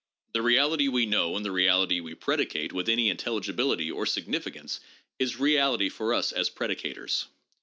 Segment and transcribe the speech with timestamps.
[0.33, 4.79] The reality we know and the reality we predicate with any intelligibility or sig nificance
[5.19, 7.27] is reality for us as predicators.